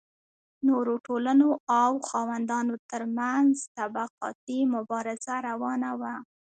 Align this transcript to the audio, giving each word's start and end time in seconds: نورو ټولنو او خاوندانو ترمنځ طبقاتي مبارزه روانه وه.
نورو 0.67 0.93
ټولنو 1.07 1.49
او 1.81 1.91
خاوندانو 2.09 2.75
ترمنځ 2.91 3.53
طبقاتي 3.77 4.59
مبارزه 4.73 5.35
روانه 5.49 5.91
وه. 6.01 6.15